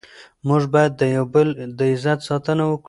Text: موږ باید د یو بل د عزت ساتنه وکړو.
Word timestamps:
موږ 0.47 0.63
باید 0.73 0.91
د 1.01 1.03
یو 1.15 1.25
بل 1.33 1.47
د 1.77 1.79
عزت 1.93 2.19
ساتنه 2.27 2.63
وکړو. 2.67 2.79